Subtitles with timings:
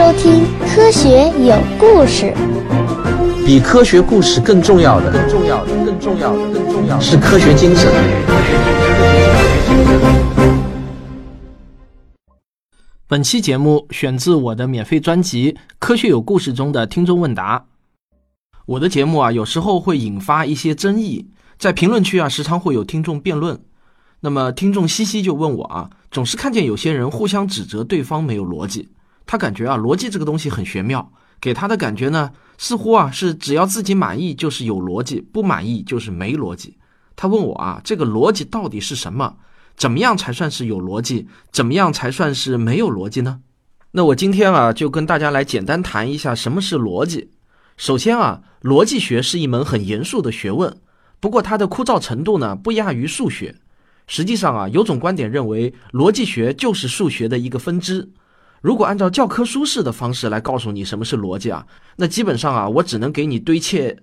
[0.00, 2.32] 收听《科学有故事》。
[3.44, 7.92] 比科学故事更重要的，更重要的，更重要的，更重要的是科学精神。
[13.06, 17.66] 本期节目选自我的免费专辑《科学有故事》中的听众问答。
[18.64, 23.60] 我的节目啊，有时候会引发一些争议，在评论区啊，时常会有听众辩论。
[24.20, 28.88] 那么，听众西西就问我啊，总是看见有些人互相指责对方没有逻辑，
[29.30, 31.08] 他感觉啊，逻辑这个东西很玄妙，
[31.40, 36.76] 给他的感觉呢，似乎啊是只要自己满意就是有逻辑，不满意就是没逻辑。
[37.14, 39.36] 他问我啊，这个逻辑到底是什么？
[39.76, 41.28] 怎么样才算是有逻辑？
[41.52, 43.38] 怎么样才算是没有逻辑呢？
[43.92, 47.30] 那我今天啊，就跟大家来简单谈一下什么是逻辑。
[47.76, 50.76] 首先啊，逻辑学是一门很严肃的学问，
[51.20, 53.54] 不过它的枯燥程度呢，不亚于数学。
[54.08, 58.10] 实际上啊，有种观点认为，逻辑学就是数学的一个分支。
[58.60, 61.66] 如果按照教科书式的方式来告诉你什么是逻辑啊，
[61.96, 63.96] 那基本上啊，我只能给你堆砌、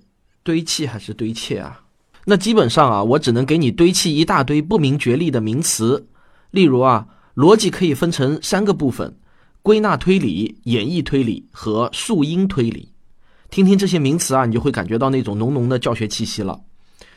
[0.43, 1.81] 堆砌还是堆砌啊？
[2.25, 6.07] 那基本上啊，我只能给你堆砌一大堆不明觉厉的名词。
[6.49, 9.15] 例如啊，逻辑可以分成三个部分：
[9.61, 12.91] 归纳推理、演绎推理和树因推理。
[13.51, 16.59] 听听这些名词啊，你就会感觉到那种浓浓的教学气息了。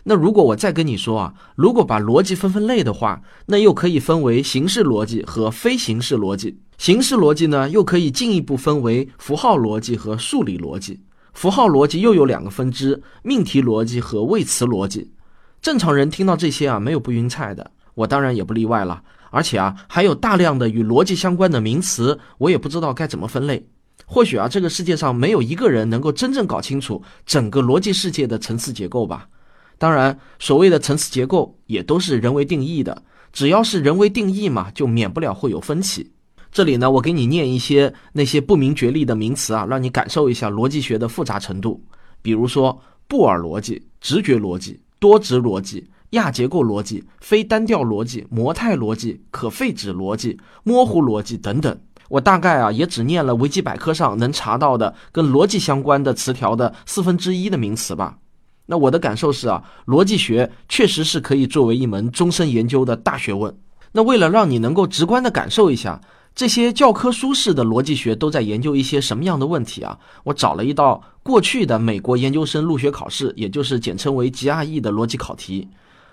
[0.05, 6.59] 那如果我再跟你说啊，如果把逻辑分分类的话，那又可以分为形式逻辑和非形式逻辑。
[6.81, 10.99] 形式逻辑呢，又可以进一步分为符号逻辑和数理逻辑。
[11.35, 15.13] 符号逻辑又有两个分支：命题逻辑和谓词逻辑。
[15.61, 19.03] 正常人听到这些啊，没有不晕菜的，我当然也不例外了。
[19.29, 23.69] 而且啊，还有大量的与逻辑相关的名词，我也不知道该怎么分类。
[24.07, 29.29] 或许啊，这个世界上没有一个人能够真正搞清楚整个逻辑世界的层次结构吧。
[29.77, 33.03] 当然，所谓的层次结构也都是人为定义的，
[33.35, 36.13] 只要是人为定义嘛，就免不了会有分歧。
[36.53, 41.83] 这里呢，我给你念一些那些不明觉厉的名词啊，让你感受一下逻辑学的复杂程度。
[42.23, 51.79] 比如说布尔逻辑、直觉逻辑、多值逻辑、亚结构逻辑、非单调逻辑、模态逻辑、可废止逻辑、模糊逻辑等等。
[52.09, 58.19] 我大概啊，也只念了维基百科上能查到的跟逻辑相关的词条的四分之一的名词吧。
[58.67, 63.57] 那我的感受是啊，逻辑学确实是可以作为一门终身研究的大学问。
[63.93, 66.01] 那为了让你能够直观的感受一下
[66.35, 75.69] 这些教科书式的逻辑学都在研究一些什么样的问题啊，我找了一道过去的美国研究生入学考试，也就是简称为 GRE 的逻辑考题。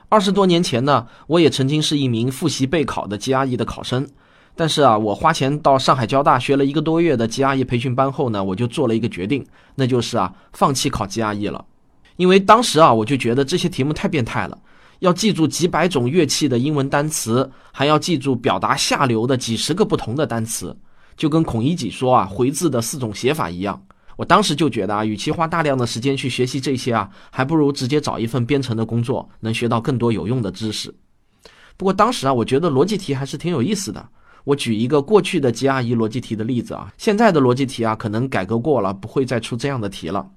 [0.10, 4.08] 二十多年前呢，我也曾经是一名复习备考的 GRE 的考生，
[4.56, 9.46] 但是啊，我花钱到上海交大学了一个多月的 GRE 培训班后呢，我就做了一个决定，
[9.76, 11.64] 那就是啊，放弃考 GRE 了。
[12.18, 14.58] 因为当时啊，我就觉得这些题目太变态了，
[15.00, 20.76] 要记住几百种乐器的英文单词，还要记住表达下流的几十个不同的单词，
[21.16, 23.82] 就跟孔乙己说啊“回字”的四种写法一样。
[24.16, 30.94] 我当时就觉得啊，与其花大量的时间去学习这些啊，还不如直接找一份编程的工作，能学到更多有用的知识。
[31.78, 34.10] 不过当时啊，我觉得逻辑题还是挺有意思的。
[34.44, 40.28] 我举一个过去的 GRE 逻辑题的例子啊，现在的逻辑题啊，可能改革过了，不会再出这样的题了。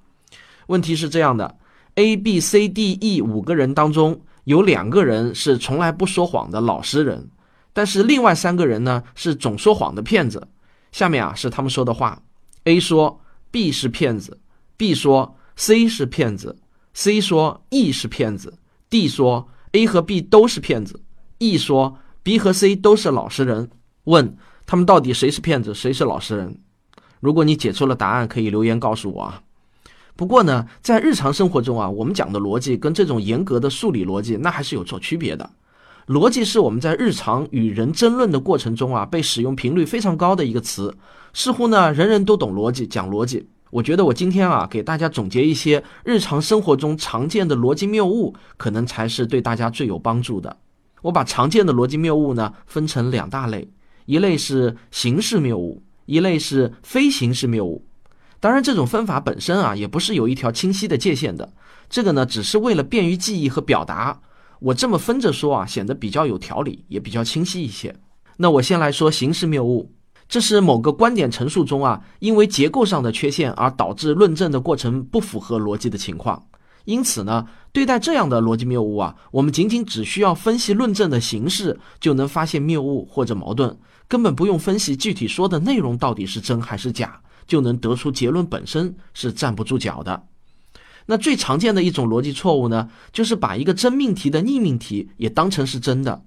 [0.67, 1.57] 问题是这样的。
[1.95, 7.31] A、B、C、D、E 五个人当中，有两个人是从来不说谎的老实人，
[7.73, 10.49] 但是另外三个人呢是总说谎的骗子。
[10.91, 12.21] 下面啊是他们说的话
[12.65, 13.21] ：A 说
[13.53, 14.41] B 是骗子
[14.77, 16.59] ，B 说 C 是骗子
[16.95, 21.01] ，C 说 E 是骗子，D 说 A 和 B 都是骗子
[21.39, 23.71] ，E 说 B 和 C 都是老实人。
[24.03, 24.37] 问
[24.67, 26.59] 他们到底谁是骗子，谁是老实人？
[27.21, 29.41] 如果你解出了答案，可以留言告诉我啊。
[30.21, 35.49] 不过呢，在日常生活中啊，我们讲的逻辑跟这种严格的数理逻辑那还是有所区别的。
[36.09, 40.95] 逻辑是我们在日常与人争论的过程中啊，被使用频率非常高的一个词。
[41.33, 43.49] 似乎呢，人人都懂逻辑，讲逻辑。
[43.71, 50.55] 我觉得我今天啊，给大家总结一些日常生活中常见的逻辑谬误，可能才是对大家最有帮助的。
[51.01, 53.67] 我把常见的逻辑谬误呢，分成两大类，
[54.05, 57.87] 一类是形式谬误，一类是非形式谬误。
[58.41, 61.53] 当然，这种分法本身啊，也不是有一条清晰的界限的。
[61.91, 64.19] 这个呢，只是为了便于记忆和表达，
[64.61, 67.95] 我这么分着说啊，显得比较有条理，也比较清晰一些。
[68.39, 69.93] 那我先来说形式谬误，
[70.27, 76.43] 这是某个观点陈述中啊，因为结构上的缺陷而导致论证的过程不符合逻辑的情况。
[76.87, 83.77] 因此呢，对待这样的逻辑谬误啊，我们仅仅只需要分析论证的形式，就能发现谬误或者矛盾，
[84.09, 87.21] 根本不用分析具体说的内容到底是真还是假。
[87.51, 90.23] 就能得出结论本身是站不住脚的。
[91.07, 96.23] 那最常见的一种逻辑错误呢，就是把一个真命题的逆命题也当成是真的。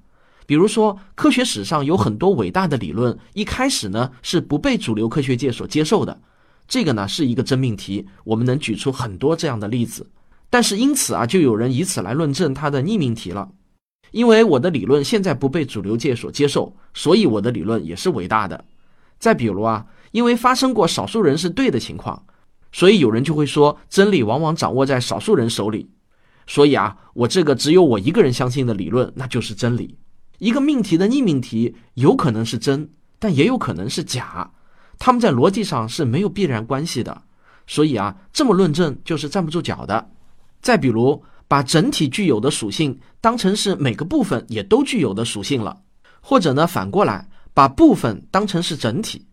[0.45, 6.19] 比如说，科学史上有很多伟大的理论，一开始呢是不被主流科学界所接受的，
[6.67, 10.05] 这个呢是一个真命题，我们能举出很多这样的例子。
[10.49, 13.49] 但是因此啊，就有人以此来论证它的逆命题了。
[14.11, 18.65] 因为我的理论现在不被主流界所接受，所以我的理论也是伟大的。
[19.17, 22.23] 再比如啊，因为发生过少数人是对的情况，
[22.71, 25.89] 所以有人就会说真理往往掌握在少数人手里。
[26.45, 29.97] 所以啊，我这个只有我一个人相信的理论，那就是真理。
[30.37, 34.51] 一个命题的逆命题有可能是真，但也有可能是假，
[34.99, 37.23] 他们在逻辑上是没有必然关系的。
[37.65, 40.11] 所以啊，这么论证就是站不住脚的。
[40.61, 45.81] 再比如，把整体具有的属性当成是每个部分也都具有的属性了，
[46.21, 49.25] 或者呢，反过来把部分当成是整体。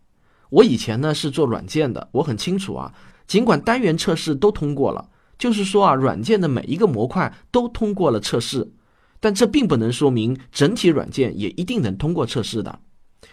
[0.50, 2.92] 我以前呢是做软件的，我很清楚啊，
[3.26, 5.08] 尽管单元测试都通过了。
[5.38, 8.72] 就是说啊，软件的每一个模块都通过了测试，
[9.20, 12.80] 但这并不能说明整体软件也一定能通过测试的。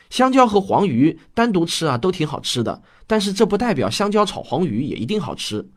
[0.09, 5.69] 香蕉和黄鱼单独吃啊都挺好吃的，但是这不代表香蕉炒黄鱼也一定好吃。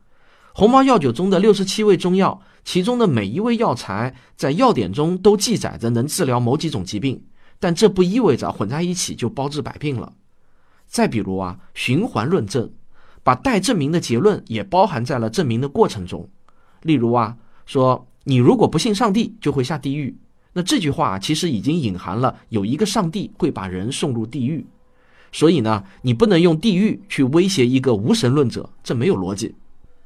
[0.55, 7.25] 鸿茅药酒中的六十七味中药，其中的每一味药材在药典中都记载着能治疗某几种疾病，
[7.59, 10.13] 但这不意味着混在一起就包治百病了。
[10.91, 12.71] 再比如啊，循环论证。
[13.23, 16.27] 把待证明的结论也包含在了证明的过程中，
[16.83, 20.17] 例如啊，说你如果不信上帝，就会下地狱。
[20.55, 24.67] 那这句话其实已经隐含了有一个上帝会把人送入地狱，
[25.31, 29.55] 所以呢，你不能用地狱去威胁一个无神论者，这没有逻辑。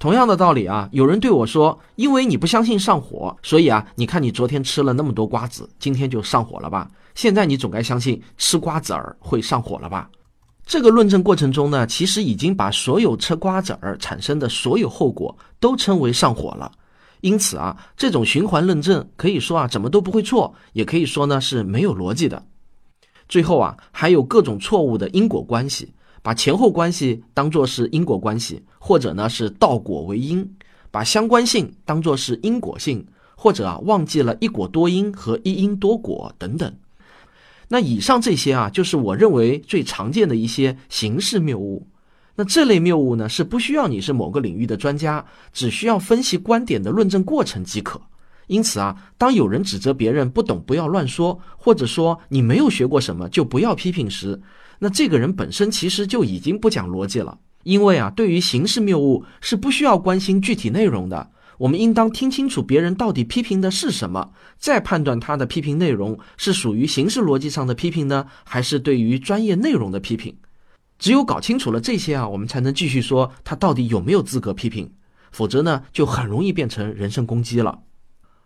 [0.01, 6.91] 同样的道理啊，有人对我说，因为你不相信上火，所以啊，你看你昨天吃了那么多瓜子，今天就上火了吧？
[7.15, 10.11] 现在你总该相信吃瓜子儿会上火了吧？
[10.67, 16.73] 这个论证过程中呢，其实已经把所有吃瓜子儿产生的所有后果都称为上火了。
[17.21, 22.45] 因此啊，这种循环论证可以说啊怎么都不会错，也可以说呢是没有逻辑的。
[23.29, 30.57] 最后啊，还有各种错误的因果关系，把前后关系当作是因果关系，或者呢是倒果为因，
[30.91, 33.07] 把相关性当作是因果性，
[33.37, 36.75] 或者啊忘记了一果多因和一因多果等等。
[37.69, 41.87] 那以上这些啊，就是我认为最常见的一些形式谬误。
[42.37, 48.01] 那这类谬误呢，是不需要你是某个领域的专家，只需要分析观点的论证过程即可。
[48.49, 54.41] 因此啊，当有人指责别人不懂不要乱说，或者说你没有学过什么就不要批评时，
[54.79, 57.39] 那这个人本身其实就已经不讲逻辑了。
[57.63, 61.31] 因为啊，对于形式谬误是不需要关心具体内容的。
[61.59, 70.37] 我们应当听清楚别人到底批评的是什么，再判断他的批评内容是属于形式逻辑上的批评呢，还是对于专业内容的批评。
[70.99, 74.93] 只有搞清楚了这些啊，我们才能继续说他到底有没有资格批评。
[75.33, 77.81] 否则呢，就很容易变成人身攻击了。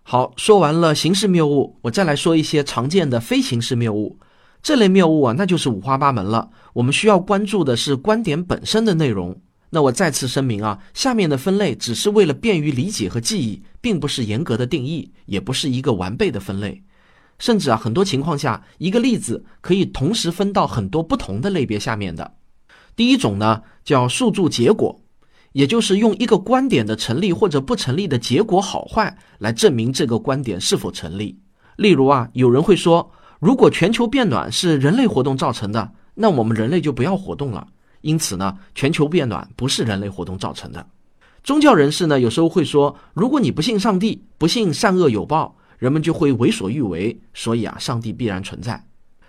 [0.03, 4.19] 好，说完了形式谬误，我再来说一些常见的非形式谬误。
[4.63, 6.49] 这类谬误啊，那就是五花八门了。
[6.73, 9.39] 我们需要关注的是观点本身的内容。
[9.71, 16.83] 那我再次声明啊，下面的分类只是为了便于理解和记忆，并不是严格的定义，也不是一个完备的分类。
[17.39, 22.35] 甚至啊，很多情况下，一个例子可以同时分到很多不同的类别下面的。
[22.97, 25.03] 第一种呢，叫诉诸结果，
[25.53, 31.39] 也就是用一个观点的成立或者不成立的结果好坏来证明这个观点是否成立。
[31.77, 37.69] 例如啊，有人会说，如果全球变暖是人类活动造成的，那我们人类就不要活动了。
[38.01, 40.87] 因此呢，全球变暖不是人类活动造成的。
[41.43, 47.19] 宗教人士呢，有时候会说，如果你不信上帝，不信善恶有报，人们就会为所欲为。
[47.33, 48.85] 所以啊，上帝必然存在。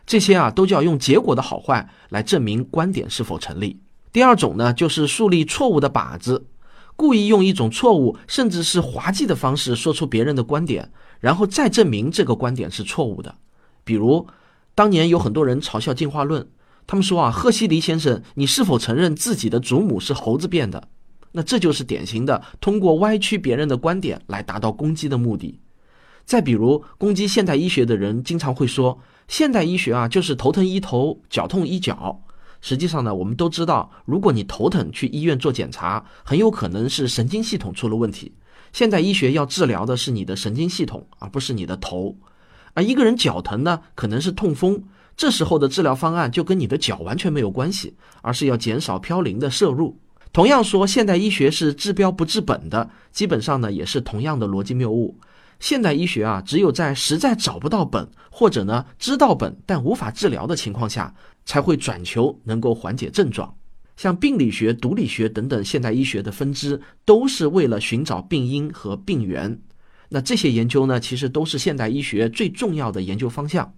[0.05, 3.79] 这些啊，都叫用结果的好坏来证明观点是否成立。
[4.11, 6.47] 第二种呢，就是树立错误的靶子，
[6.95, 13.33] 故意用一种错误甚至是滑稽的方式说出别人的观点，然后再证明这个观点是错误的。
[13.83, 14.27] 比如，
[14.75, 16.45] 当年有很多人嘲笑进化论。
[16.89, 20.87] 他们说啊，赫西黎先生，你是否承认自己的祖母是猴子变的？
[21.33, 25.59] 那这就是典型的通过歪曲别人的观点来达到攻击的目的。
[26.25, 32.23] 再比如，攻击现代医学的人经常会说，现代医学啊就是头疼医头，脚痛医脚。
[32.59, 38.33] 实际上呢，我们都知道，如果你头疼去医院做检查，很有可能是神经系统出了问题。
[38.73, 42.17] 现代医学要治疗的是你的神经系统，而不是你的头。
[42.73, 44.85] 而一个人脚疼呢，可能是痛风。
[45.19, 49.99] 这时候的治疗方案就跟你的脚完全没有关系，而是要减少嘌呤的摄入。
[50.31, 55.19] 同样说，现代医学是治标不治本的，基本上呢也是同样的逻辑谬误。
[55.59, 63.53] 现代医学啊，只有在实在找不到本，或者呢知道本但无法治疗的情况下，才会转求能够缓解症状。
[63.97, 69.59] 像病理学、毒理学等等现代医学的分支，都是为了寻找病因和病源。
[70.07, 73.73] 那这些研究呢，其实都是现代医学最重要的研究方向。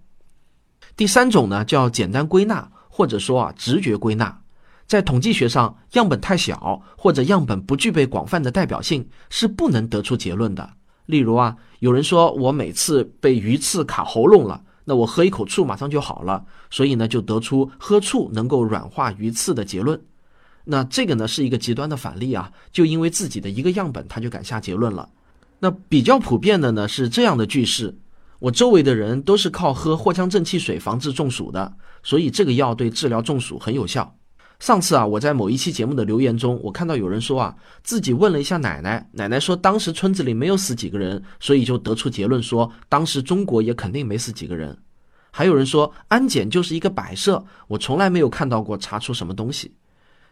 [0.96, 4.40] 第三种呢叫简单归纳，或者说啊直觉归纳。
[4.86, 10.68] 在统计学上，样本太小或者样本不具备广泛的代表性是不能得出结论的。
[11.06, 19.98] 例如啊，有人说我每次被鱼刺卡喉咙了，那我喝一口醋马上就好了，所以呢就得出喝醋能够软化鱼刺的结论。
[20.64, 25.08] 那这个呢是一个极端的反例啊，就因为自己的一个样本他就敢下结论了。
[25.58, 27.96] 那比较普遍的呢是这样的句式：
[28.42, 31.72] 我周围的人都是靠喝藿香正气水防治中暑的，
[32.02, 34.16] 所以这个药对治疗中暑很有效。
[34.58, 44.76] 上次啊，我在某一期节目的留言中，我看到有人说啊，自己问了一下奶奶，奶奶说当时村子里没有死几个人，所以就得出结论说当时中国也肯定没死几个人。
[45.30, 49.72] 还有人说安检就是一个摆设，我从来没有看到过查出什么东西。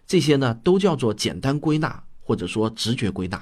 [0.05, 3.40] 这些呢，都叫做简单归纳或者说直觉归纳。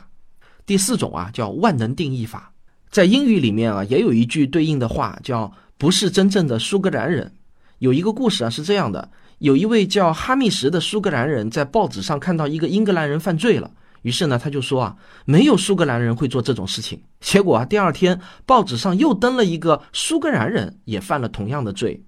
[0.67, 2.53] 第四种啊，叫万能定义法。
[2.91, 7.33] 在英语里面啊，也有一句对应的话，叫不是真正的苏格兰人。
[7.79, 9.11] 有一个故事啊，是这样的。
[9.39, 13.71] 有一位叫哈密什的苏格兰人在报纸上看到一个英格兰人犯罪了，
[14.03, 17.01] 于是呢，他就说啊，没有苏格兰人会做这种事情。
[17.21, 22.03] 结果啊，第二天报纸上又登了一个苏格兰人也犯了同样的罪。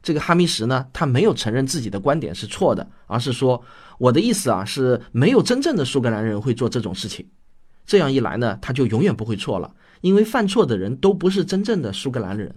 [0.00, 3.60] 这个哈密什呢，他没有承认自己的观点是错的，而是说
[3.98, 7.26] 我的意思啊是没有真正的苏格兰人会做这种事情。
[7.84, 12.54] 这样一来呢，他就永远不会错了，因为犯错的人都不是真正的苏格兰人。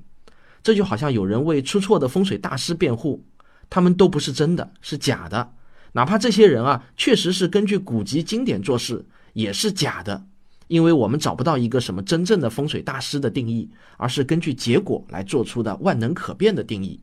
[0.62, 3.26] 这就好像有人为出错的风水大师辩护。
[3.70, 5.54] 他们都不是真的，是假的。
[5.94, 10.26] 哪怕这些人啊，确实是根据古籍经典做事，也是假的。
[10.68, 17.02] 因为我们找不到一个什么真正的风水大师的定义，而是根据结果来做出的万能可变的定义。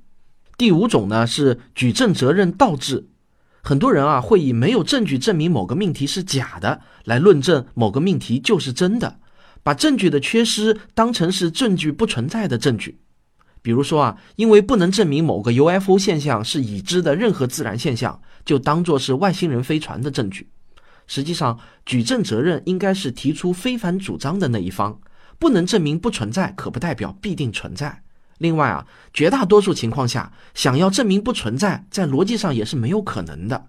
[0.57, 3.09] 第五种呢是举证责任倒置。
[3.62, 9.19] 很多人啊会以没有证据证明某个命题是假的来论证某个命题就是真的，
[9.66, 13.00] 把证据的缺失当成是证据不存在的证据。
[13.62, 20.49] 比如说啊，因为不能证明某个 UFO 现象是已知的任何自然现象，就当做是外星人飞船的证据。
[21.08, 24.96] 实际上，举证责任应该是提出非凡主张的那一方。
[25.40, 28.04] 不能证明不存在，可不代表必定存在。
[28.38, 33.66] 另外啊，绝大多数情况下，想要证明不存在，在逻辑上也是没有可能的。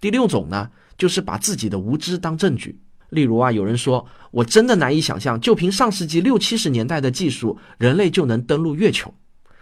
[0.00, 2.80] 第六种呢，就是把自己的无知当证据。
[3.10, 9.12] 例如啊，有人说我真的难以想象，就凭上世纪六七十年代的技术，人类就能登陆月球。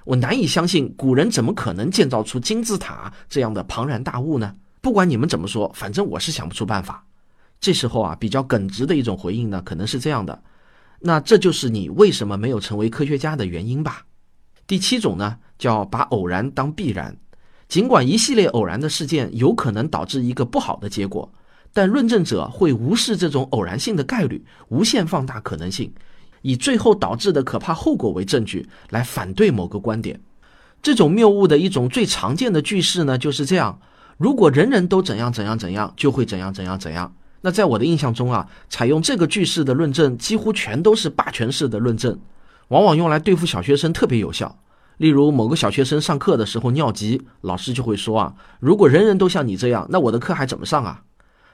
[0.04, 4.54] 我难以相信，古人怎么可能建造出金字塔这样的庞然大物呢？
[4.80, 7.04] 不管你们怎么说，反正我是想不出办法。
[7.58, 10.42] 这时候啊，比较耿直的一种回应呢，可能是这样的：
[11.00, 14.04] 那这就是你为什么没有成为科学家的原因吧。
[14.66, 17.16] 第七种呢，叫把偶然当必然。
[17.68, 21.32] 尽管一系列偶然的事件有可能导致一个不好的结果。
[21.76, 25.92] 但论证者会无视这种偶然性的概率，无限放大可能性，
[26.40, 30.18] 以最后导致的可怕后果为证据来反对某个观点。
[30.80, 33.78] 这种谬误的一种最常见的句式呢，就是这样：
[34.16, 37.14] 如果人人都怎样怎样怎样，就会怎样怎样怎样。
[37.42, 42.18] 那在我的印象中啊，采用这个句式的论证几乎全都是霸权式的论证，
[42.68, 44.58] 往往用来对付小学生特别有效。
[44.96, 51.02] 例如，某个小学生上课的时候尿急，老师就会说啊：如果人人都像你这样，那我的课还怎么上啊？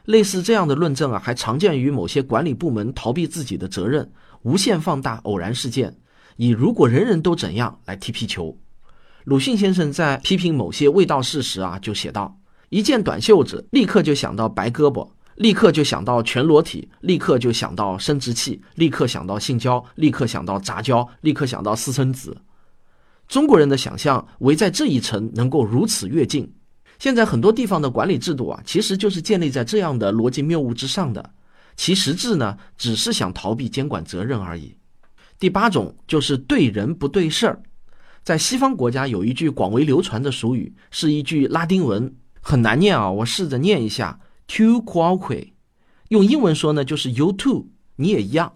[0.04, 4.10] 类似这样的论证啊，还常见于某些管理部门逃避自己的责任，
[4.42, 5.96] 无限放大偶然事件，
[6.36, 8.58] 以“如果人人都怎样”来踢皮球。
[9.24, 12.36] 鲁迅先生在批评某些未到事时啊，就写道
[12.70, 22.36] ：“一件短袖子，立刻就想到白胳膊，立刻就想到全裸体，立刻就想到生殖器，立刻想到性交，立刻想到杂交，立刻想到私生子。”
[23.28, 26.52] 中国人的想象唯在这一层能够如此跃进。
[27.02, 31.30] 现在很多地方的管理制度啊，其实就是建立在这样的逻辑谬误之上的，
[31.74, 34.76] 其实质呢，只是想逃避监管责任而已。
[35.36, 37.60] 第八种就是对人不对事儿，
[38.22, 45.48] 在西方国家有一句广为流传的俗语，是一句拉丁文，很难念啊，我试着念一下：“To quoque，
[46.10, 47.66] 用英文说呢，就是 you too，
[47.96, 48.52] 你也一样，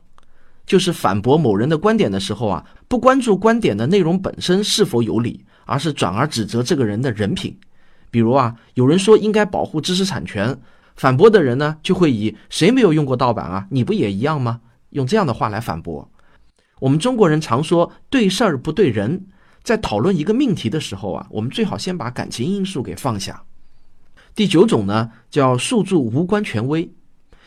[0.64, 7.58] 就是反驳某人的观点的时候啊，不关注观点的内容本身是否有理，而是转而指责这个人的人品。
[8.10, 10.58] 比如啊，有人说应该保护知识产权，
[10.94, 13.66] 反驳的人呢就会以谁没有用过盗版啊？
[13.70, 14.60] 你不也一样吗？
[14.90, 16.10] 用这样的话来反驳。
[16.80, 19.26] 我们中国人常说对事儿不对人，
[19.62, 23.42] 在讨论一个命题的时候啊，我们最好先把感情因素给放下。
[24.34, 26.90] 第九种呢叫诉诸无关权威，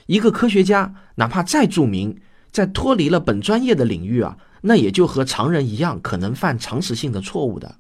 [0.08, 2.20] 一个科学家哪怕再著名，
[2.52, 7.76] 在脱离了本专业的领域啊，那也就和常人一样，可能犯常识性的错误的。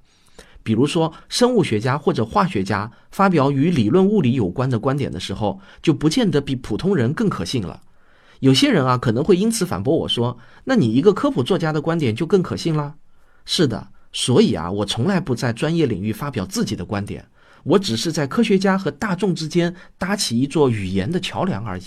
[0.69, 7.81] 比如说，生物学家或者化学家发表与理论物理有关的观点的时候，就不见得比普通人更可信了。
[8.39, 12.97] 有些人啊，可能会因此反驳我说：“那你一个科普作家的观点就更可信了？”
[13.45, 17.25] 是的，所以啊，我从来不在专业领域发表自己的观点，
[17.63, 21.85] 我只是在科学家和大众之间搭起一座语言的桥梁而已。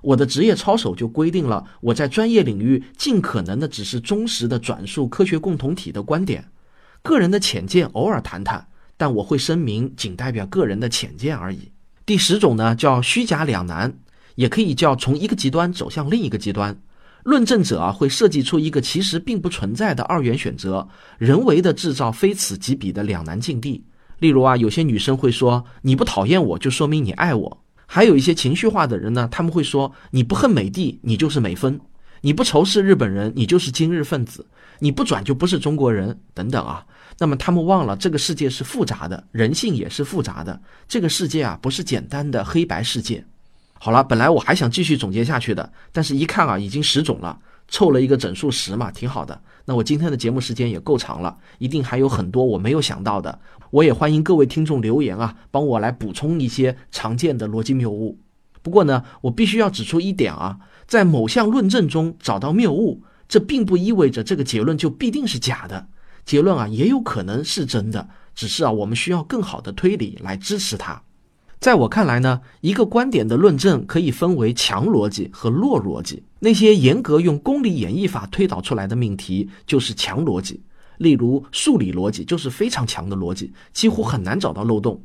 [0.00, 6.42] 我的职业操守就规定了，我在专业领域尽可能的只是忠实的转述科学共同体的观点，
[7.06, 11.70] 个人的浅见偶尔谈谈，但我会声明仅代表个人的浅见而已。
[12.04, 13.94] 第十种呢，叫虚假两难，
[14.34, 16.76] 也可以叫从一个极端走向另一个极端。
[17.22, 23.84] 论证者啊会设计出一个其实并不存在的二元选择，人为的制造非此即彼的两难境地。
[24.18, 31.78] 例如啊，有些女生会说：“你不讨厌我就说明你爱我。”还有一些情绪化的人呢，他们会说：“你不恨美帝，你就是美分；
[32.20, 34.42] 你不仇视日本人，你就是今日分子；
[34.80, 36.84] 你不转就不是中国人。”等等啊。
[37.18, 40.60] 那么他们忘了，这个世界是复杂的，人性也是复杂的。
[40.86, 43.24] 这个世界啊，不是简单的黑白世界。
[43.78, 49.40] 好了，本来我还想继续总结下去的，但是一看啊，已经十种了，凑了一个整数十嘛，挺好的。
[49.64, 53.38] 那我今天的节目时间也够长了，一定还有很多我没有想到的。
[53.70, 58.18] 我也欢迎各位听众留言啊，帮我来补充一些常见的逻辑谬误。
[58.62, 65.88] 不过呢，我必须要指出一点啊，在某项论证中找到谬误，这并不意味着这个结论就必定是假的。
[66.24, 71.02] 结论啊，也有可能是真的，只是啊，我们需要更好的推理来支持它。
[71.58, 76.22] 在我看来呢，一个观点的论证可以分为强逻辑和弱逻辑。
[76.40, 80.60] 那些严格用公理演绎法推导出来的命题就是强逻辑，
[80.98, 85.00] 例如数理逻辑就是非常强的逻辑，几乎很难找到漏洞。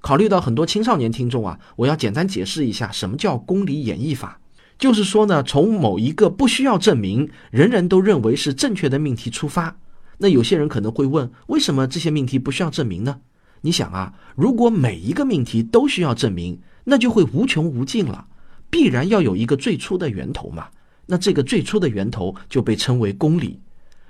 [0.00, 4.40] 考虑到很多青少年听众啊，我要简单解释一下什么叫公理演绎法。
[4.78, 9.76] 就是说呢，从某一个不需要证明、人人都认为是正确的命题出发。
[10.18, 13.20] 那有些人可能会问，为什么这些命题不需要证明呢？
[13.62, 18.26] 你想啊，如果每一个命题都需要证明，那就会无穷无尽了。
[18.70, 20.68] 必然要有一个最初的源头嘛。
[21.06, 23.58] 那这个最初的源头就被称为公理。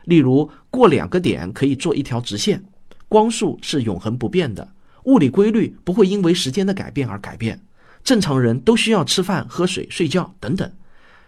[0.05, 2.63] 例如，过两个点可以做一条直线，
[3.07, 4.69] 光速是永恒不变的，
[5.05, 7.61] 物理规律不会因为时间的改变而改变。
[8.03, 10.73] 正常人都需要吃饭、喝水、睡觉等等，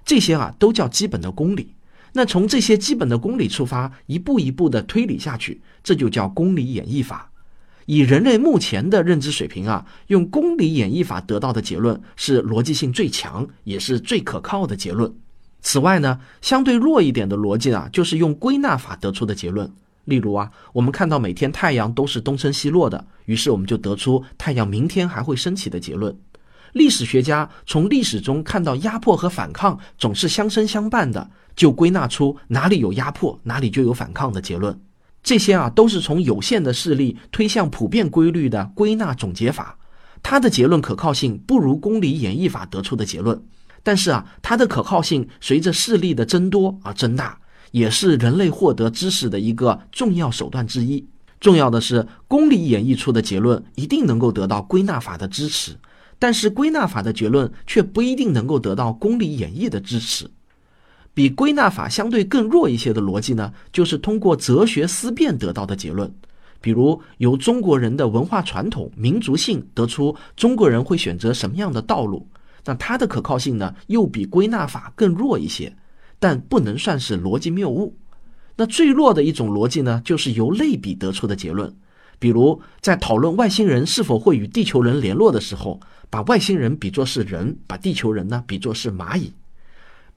[0.04, 1.74] 这些啊都叫基本的公理。
[2.12, 7.30] 那从这些基本的公理出发，一步一步的推理下去，这就叫公理演绎法。
[7.86, 15.12] 以人类目前的认知水平啊，用公理演绎法得到的结论是逻辑性最强，也是最可靠的结论。
[15.60, 19.70] 此外呢，相对弱一点的逻辑啊，就是用归纳法得出的结论。
[20.04, 26.16] 例如啊，我们看到每天太阳都是东升西落的，于是我们就得出太阳明天还会升起的结论。
[26.72, 34.80] 历史学家从历史中看到压迫和反抗总是相生相伴的，就归纳出哪里有压迫，哪里就有反抗的结论。
[35.22, 39.76] 这些啊，都是从有限的事例推向普遍规律的归纳总结法，
[40.22, 43.42] 它的结论可靠性不如公理演绎法得出的结论，
[43.82, 47.38] 但是啊，它的可靠性随着事例的增多而增大，
[47.72, 51.06] 也是人类获得知识的一个重要手段之一。
[51.38, 55.76] 重要的是，公理演绎出的结论一定能够得到归纳法的支持，
[56.20, 60.30] 但是归纳法的结论却不一定能够得到公理演绎的支持。
[61.12, 66.08] 比归纳法相对更弱一些的逻辑呢，就是通过哲学思辨得到的结论。
[66.60, 72.24] 比如由中国人的文化传统、民族性得出中国人会选择什么样的道路，
[72.66, 75.74] 那它的可靠性呢，又比归纳法更弱一些，
[76.18, 77.96] 但不能算是逻辑谬误。
[78.56, 81.74] 那最弱的一种逻辑呢，就是由类比得出的结论。
[82.20, 89.32] 比如在讨论外星人是否会与地球人联络的时候，把外星人比作是人，把地球人呢比作是蚂蚁。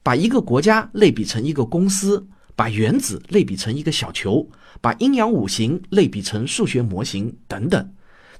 [0.02, 4.46] 把一个国家类比成一个公司，把原子类比成一个小球，
[4.82, 7.90] 把阴阳五行类比成数学模型等等，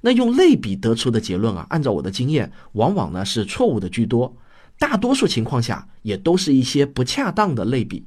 [0.02, 4.36] 那用类比得出的结论啊，按照我的经验，往往呢是错误的居多，
[4.78, 8.04] 大多数情况下也都是一些不恰当的类比，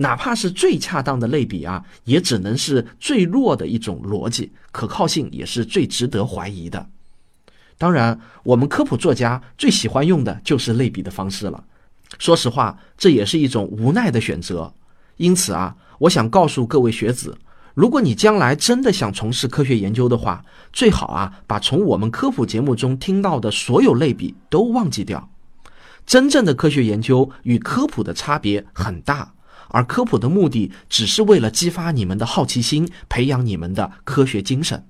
[0.00, 6.88] 哪怕是最恰当的类比啊，也只能是最弱的一种逻辑，可靠性也是最值得怀疑的。
[7.76, 11.64] 当然，我们科普作家最喜欢用的就是类比的方式了。
[12.18, 14.72] 说实话，这也是一种无奈的选择。
[15.16, 17.36] 因此啊，我想告诉各位学子，
[17.74, 25.28] 如果你将来真的想从事科学研究的话，最好啊，把从我们科普节目中听到的所有类比都忘记掉。
[26.06, 29.32] 真正的科学研究与科普的差别很大，
[29.68, 34.86] 而科普的目的只是为了激发你们的好奇心，培养你们的科学精神。